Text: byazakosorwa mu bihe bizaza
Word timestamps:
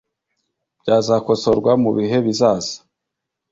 byazakosorwa 0.81 1.71
mu 1.83 1.89
bihe 1.97 2.17
bizaza 2.25 2.75